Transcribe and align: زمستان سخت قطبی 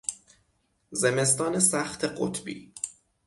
زمستان 0.91 1.59
سخت 1.59 2.05
قطبی 2.05 2.73